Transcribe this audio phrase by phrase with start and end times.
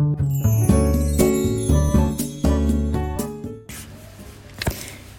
[0.00, 0.06] は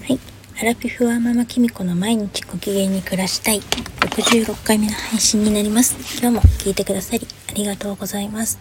[0.09, 0.19] い。
[0.59, 6.17] アラピフはママキミコの毎日ご機嫌に暮らしたい66回目の配信になります。
[6.20, 8.57] 今日も聞いてくださりありがとうございます。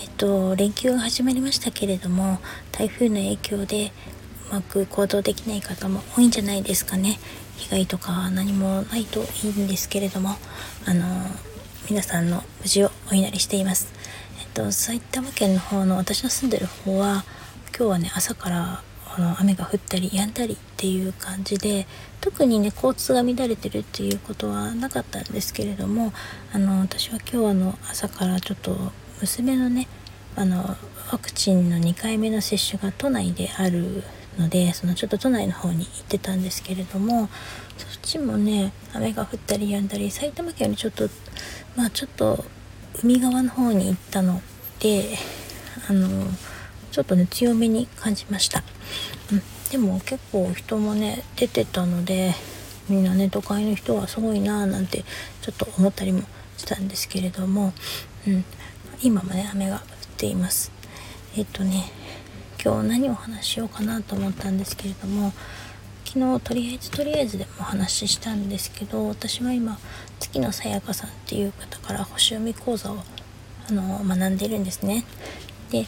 [0.00, 2.40] えっと、連休が始まりましたけれども、
[2.72, 3.92] 台風の影響で
[4.50, 7.20] うまく行動できない方も多いんじゃないですかね。
[7.58, 10.30] 被害とか何もないといいんですけれども、
[10.86, 11.06] あの、
[11.88, 14.02] 皆さんの無事をお祈りしています。
[14.54, 17.24] と、埼玉県の方の私の住んでる方は、
[17.76, 18.82] 今日はね、朝から
[19.14, 21.86] あの雨が降ったり止んだりっていう感じで
[22.22, 26.14] 特にね交通が乱れてるっていうことはなかったんですけれども
[26.52, 28.74] あの私は今日あの朝からちょっと
[29.20, 29.86] 娘のね
[30.34, 30.76] あの
[31.12, 34.02] ワクチンの2回目の接種が都内である
[34.38, 37.28] のでそのちょっと都内の方に行ってたんですけれども
[37.76, 41.08] そっちもね雨が降ったり止んだり埼玉県よりちょっと
[41.76, 42.42] まあちょっと
[43.02, 44.42] 海側の方に行ったの
[44.80, 45.16] で
[45.88, 46.26] あの
[46.90, 48.62] ちょっとね強めに感じました、
[49.32, 52.34] うん、でも結構人もね出てたので
[52.88, 55.04] みんなね都会の人はすごいなーなんて
[55.40, 56.22] ちょっと思ったりも
[56.56, 57.72] したんですけれども、
[58.26, 58.44] うん、
[59.02, 59.82] 今もね雨が降っ
[60.18, 60.70] ています。
[61.36, 61.90] えっとね
[62.62, 65.32] 今日何を話しようかなと思ったんですけれども
[66.14, 69.78] 昨日とりあえずとりあえずでもお話ししたんですけど私は今
[70.20, 72.98] 月野さやかさんっていう方から星読み講座を
[73.66, 75.06] あの学んでるんですね。
[75.70, 75.86] で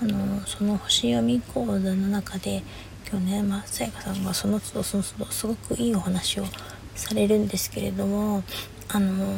[0.00, 2.62] あのその星読み講座の中で
[3.06, 6.46] 今日ね、まあ、さやかさんがその都度その都度すごくいいお話を
[6.94, 8.44] されるんですけれども
[8.88, 9.36] あの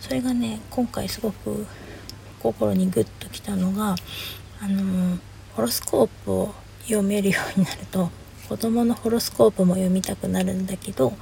[0.00, 1.66] それがね今回すごく
[2.40, 3.96] 心にグッときたのが
[4.62, 5.18] あの
[5.54, 6.54] ホロスコープを
[6.84, 11.12] 読めるようになると子供のホロスコープも読みたくなるんだけど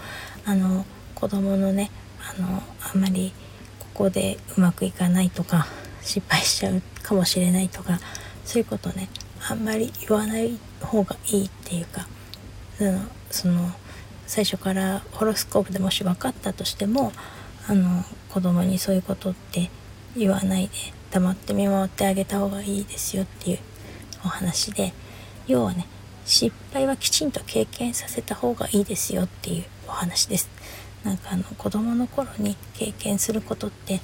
[0.44, 0.84] あの
[1.14, 1.90] 子供のね
[2.36, 3.32] あのあんまり
[3.78, 5.66] ここでうまくいかないとか
[6.02, 8.00] 失敗しちゃうかもしれないとか
[8.44, 9.08] そういうことね
[9.48, 12.06] あんまり言わない方がいいっていうか、
[13.30, 13.70] その
[14.26, 17.12] 最初からホロスコープでもし分かったとしても
[17.66, 19.70] あの子供にそういうことって
[20.16, 20.72] 言わないで
[21.10, 23.58] 黙って見守ってあげた方がいいですよっていう
[24.24, 24.92] お話で
[25.46, 25.86] 要はね
[26.24, 30.48] 失敗はきちんと経験させた方がいいですよっていうお話です。
[31.04, 34.00] なんかあの子供の頃に経験することって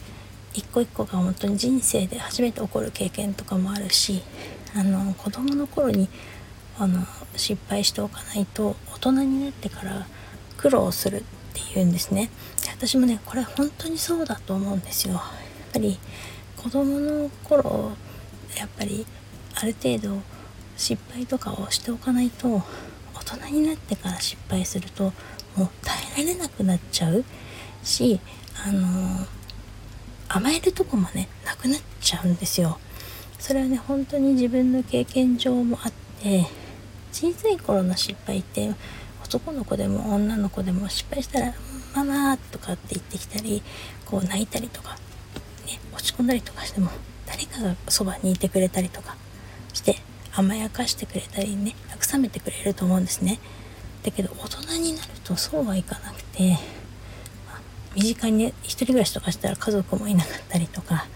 [0.55, 4.23] 一個一個が本当に人生で初めて起こる経験とかもあるし
[4.75, 6.09] あの子供の頃に
[6.79, 7.05] あの
[7.37, 10.07] 失敗しておかないと大人になってから
[10.57, 11.23] 苦労するっ
[11.73, 12.31] ていうんですね
[12.73, 15.23] 私もねこれ本当にそうだと思うんですよやっ
[15.73, 15.99] ぱり
[16.57, 17.93] 子供の頃
[18.57, 19.07] やっぱり
[19.55, 20.21] ある程度
[20.79, 22.63] 失敗とかをしておかないと
[23.15, 25.13] 大人になってから失敗すると
[25.57, 27.25] もう耐えられなくなっちゃう。
[27.83, 28.21] し
[28.67, 29.27] あの
[30.29, 32.79] 甘えるとこもねなくなっちゃうんですよ。
[33.39, 36.47] それはね本当に自分の経験上もあって
[37.13, 38.73] 小さい頃の失敗って
[39.25, 41.55] 男の子でも女の子でも失敗したら
[41.95, 43.63] 「ママ」とかって言ってきたり
[44.07, 44.97] こう泣いたりとか、
[45.67, 46.91] ね、落ち込んだりとかしても
[47.27, 49.17] 誰かがそばにいてくれたりとか
[49.73, 49.97] して
[50.39, 53.41] 甘やかしてくれたりね慰めてくれると思うんですね。
[54.05, 56.57] だけど大人になるとそうはいかなくて
[57.97, 61.07] 身近にね一人暮らしとかしたら家族もいなかったりとか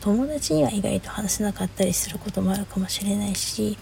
[0.00, 3.78] 友達には意外と話せなかったりすることもあるかもしれないし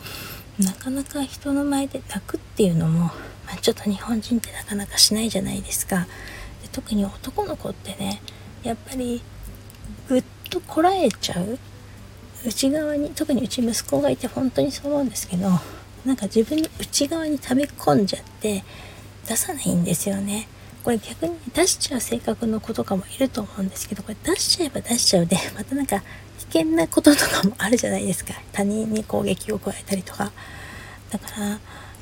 [0.58, 3.12] なかなか人の前で泣くっていうのも、ま
[3.54, 6.06] あ、ちょっと日本人ってなかなかしないじゃないですか。
[6.62, 8.20] で特に男の子ってね
[8.62, 9.22] やっぱり
[10.08, 11.58] ぐっとこらえちゃう
[12.44, 15.48] 内側に特にうち息子がいて本当にそう思うんですけど
[16.04, 18.64] なんか自分の内側に溜め込んじゃって
[19.28, 20.48] 出さないんですよね。
[20.82, 26.02] これ逆に出しちゃう性格の子とかもいると思うんですけどこれ出しちゃえば出しちゃうで またなんか
[26.50, 28.34] 危険なこととかもあるじゃないですか。
[28.52, 30.32] 他人に攻撃を加えたりとか。
[31.10, 31.60] だから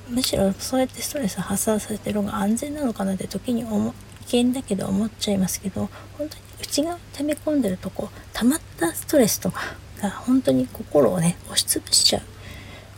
[0.09, 3.94] むしろそうやってストレス発散させてる方が安全なのかなって時に思
[4.26, 9.60] 危険だけど思っちゃいますけど本当に内側に溜め込んでるとこ溜まったストレスとか
[10.00, 12.23] が本当に心をね押しつぶしちゃう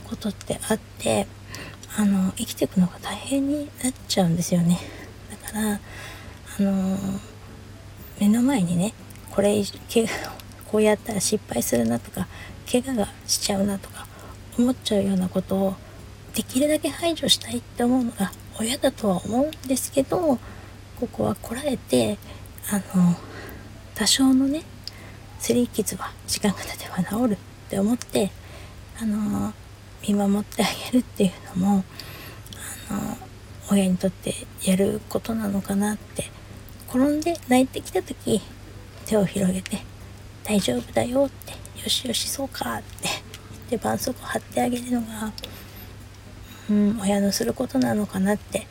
[0.09, 1.27] ことってあって
[1.97, 4.79] あの生きていくのが大変になっちゃうんですよね
[5.43, 5.53] だ。
[5.53, 5.81] から
[6.59, 6.99] あの
[8.21, 8.93] 目の前にね
[9.31, 9.63] これ
[10.71, 12.29] こうやったら失敗するなとか
[12.71, 14.07] 怪我がしちゃうなとか
[14.59, 15.75] 思っちゃうようなことを
[16.35, 20.39] できるだけ排除したいって思うのが親だとは思うんですけど
[20.99, 22.19] ここはこらえて
[22.71, 23.17] あの
[23.95, 24.63] 多少のね
[25.41, 27.37] 擦り傷は時間が経てば治るっ
[27.69, 28.31] て思って
[29.01, 29.53] あの
[30.07, 31.85] 見守ってあげるっていうのも
[32.91, 33.17] あの
[33.71, 34.35] 親にとって
[34.65, 36.41] やることなのかなって。
[36.91, 38.41] 転んで泣いてきた時
[39.07, 39.79] 手を広げて
[40.43, 43.09] 「大丈夫だよ」って「よしよしそうか」って。
[43.71, 45.33] 言って絆創膏貼ってあげるのが、
[46.69, 48.67] うん、親のすることなのかなって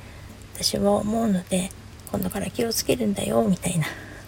[0.56, 1.72] 私は思うので
[2.12, 3.86] 今度から気をつけるんだよみたいな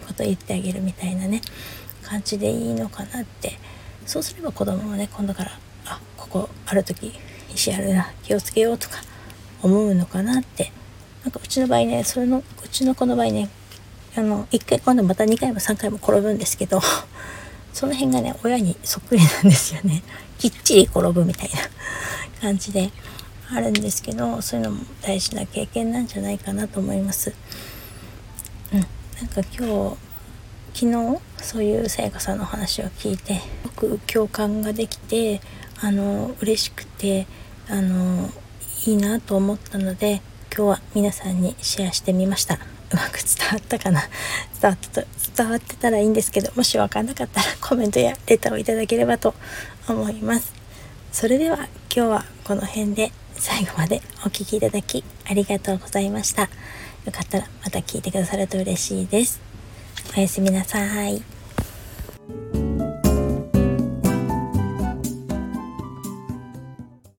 [0.07, 1.41] こと言ってあげるみたいなね。
[2.11, 3.57] 感じでいいのかなって。
[4.05, 5.51] そうすれば子供もね今度から
[5.85, 7.13] あここある時
[7.53, 8.97] 石あるな気をつけようとか
[9.61, 10.71] 思うのかなって。
[11.23, 13.49] なんかうちの場合ねそれのうちの子の場合ね
[14.17, 16.81] あの1回今度また2回も3回も転ぶんですけど
[17.73, 20.03] その辺がね親にそっくりなんですよね。
[20.39, 21.59] きっちり転ぶみたいな
[22.41, 22.91] 感じで
[23.53, 27.33] あるんですけどそういうのも大事な経験なんじゃないかなと思います。
[28.73, 28.87] うん、なん
[29.27, 30.10] か今日
[30.73, 35.41] 昨日そういうさやかさんの話を聞いてすごく共感ができて
[35.81, 37.27] あの嬉しくて
[37.69, 38.29] あの
[38.85, 40.21] いいなと思ったので
[40.55, 42.55] 今日は皆さんにシェアしてみました。
[42.55, 44.01] うまく伝わったかな？
[44.61, 45.03] 伝わった
[45.35, 49.33] 伝わってたらいいんですけどもし分かんなかったらコメントやレターをいただければと
[49.87, 50.53] 思います。
[51.11, 56.43] それでは今日はこの辺で最後までお聴きいただきありがとうございました。
[57.05, 59.50] よかったらまた聞いてくださると嬉しいです。
[60.15, 61.21] おやすみなさい。